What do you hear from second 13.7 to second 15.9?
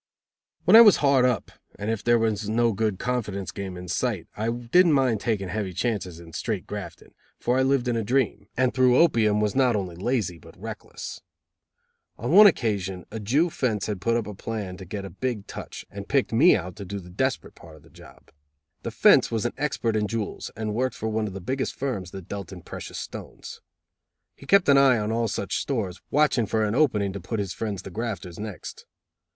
had put up a plan to get a big touch,